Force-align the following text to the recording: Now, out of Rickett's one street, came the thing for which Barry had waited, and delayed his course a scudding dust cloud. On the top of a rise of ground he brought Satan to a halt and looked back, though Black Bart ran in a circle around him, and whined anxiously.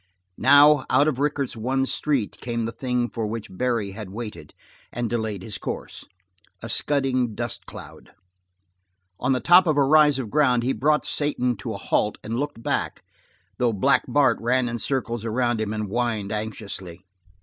Now, 0.39 0.83
out 0.89 1.07
of 1.07 1.19
Rickett's 1.19 1.55
one 1.55 1.85
street, 1.85 2.39
came 2.41 2.65
the 2.65 2.71
thing 2.71 3.07
for 3.07 3.27
which 3.27 3.55
Barry 3.55 3.91
had 3.91 4.09
waited, 4.09 4.51
and 4.91 5.07
delayed 5.07 5.43
his 5.43 5.59
course 5.59 6.05
a 6.63 6.69
scudding 6.69 7.35
dust 7.35 7.67
cloud. 7.67 8.11
On 9.19 9.33
the 9.33 9.39
top 9.39 9.67
of 9.67 9.77
a 9.77 9.83
rise 9.83 10.17
of 10.17 10.31
ground 10.31 10.63
he 10.63 10.73
brought 10.73 11.05
Satan 11.05 11.55
to 11.57 11.75
a 11.75 11.77
halt 11.77 12.17
and 12.23 12.39
looked 12.39 12.63
back, 12.63 13.03
though 13.59 13.73
Black 13.73 14.03
Bart 14.07 14.39
ran 14.41 14.67
in 14.67 14.77
a 14.77 14.79
circle 14.79 15.23
around 15.23 15.61
him, 15.61 15.71
and 15.71 15.83
whined 15.87 16.31
anxiously. 16.31 17.05